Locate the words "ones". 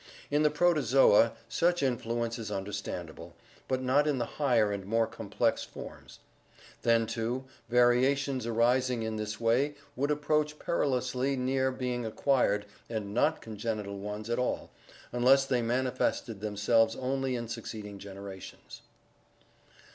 13.99-14.27